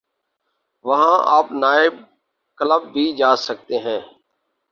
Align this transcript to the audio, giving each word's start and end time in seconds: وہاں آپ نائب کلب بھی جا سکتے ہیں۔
وہاں 0.85 1.17
آپ 1.25 1.51
نائب 1.51 1.93
کلب 2.57 2.91
بھی 2.93 3.11
جا 3.13 3.35
سکتے 3.35 3.77
ہیں۔ 3.77 3.99